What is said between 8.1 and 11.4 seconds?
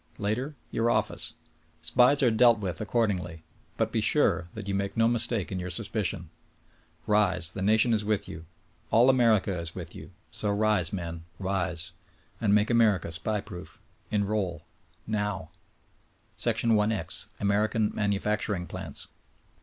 you; all America is with you; so rise, men—